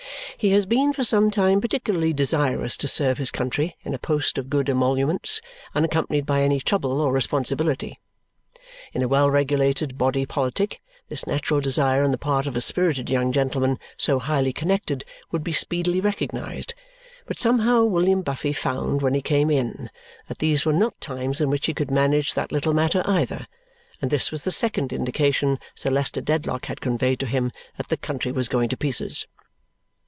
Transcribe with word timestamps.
He 0.37 0.49
has 0.53 0.65
been 0.65 0.91
for 0.91 1.03
some 1.03 1.29
time 1.29 1.61
particularly 1.61 2.13
desirous 2.13 2.75
to 2.77 2.87
serve 2.87 3.19
his 3.19 3.29
country 3.29 3.77
in 3.85 3.93
a 3.93 3.99
post 3.99 4.39
of 4.39 4.49
good 4.49 4.69
emoluments, 4.71 5.39
unaccompanied 5.75 6.25
by 6.25 6.41
any 6.41 6.59
trouble 6.59 6.99
or 6.99 7.13
responsibility. 7.13 7.99
In 8.91 9.03
a 9.03 9.07
well 9.07 9.29
regulated 9.29 9.99
body 9.99 10.25
politic 10.25 10.81
this 11.09 11.27
natural 11.27 11.61
desire 11.61 12.03
on 12.03 12.09
the 12.09 12.17
part 12.17 12.47
of 12.47 12.57
a 12.57 12.61
spirited 12.61 13.07
young 13.07 13.31
gentleman 13.31 13.77
so 13.97 14.17
highly 14.17 14.51
connected 14.51 15.05
would 15.31 15.43
be 15.43 15.51
speedily 15.51 16.01
recognized, 16.01 16.73
but 17.27 17.37
somehow 17.37 17.83
William 17.83 18.23
Buffy 18.23 18.51
found 18.51 19.03
when 19.03 19.13
he 19.13 19.21
came 19.21 19.51
in 19.51 19.91
that 20.27 20.39
these 20.39 20.65
were 20.65 20.73
not 20.73 20.99
times 20.99 21.39
in 21.39 21.51
which 21.51 21.67
he 21.67 21.73
could 21.75 21.91
manage 21.91 22.33
that 22.33 22.51
little 22.51 22.73
matter 22.73 23.03
either, 23.05 23.45
and 24.01 24.09
this 24.09 24.31
was 24.31 24.43
the 24.43 24.49
second 24.49 24.91
indication 24.91 25.59
Sir 25.75 25.91
Leicester 25.91 26.19
Dedlock 26.21 26.65
had 26.65 26.81
conveyed 26.81 27.19
to 27.19 27.27
him 27.27 27.51
that 27.77 27.89
the 27.89 27.97
country 27.97 28.31
was 28.31 28.47
going 28.49 28.69
to 28.69 28.75
pieces. 28.77 29.27